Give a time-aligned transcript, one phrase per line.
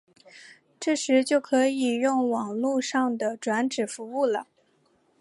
[0.79, 4.47] 这时就可以用网路上的转址服务了。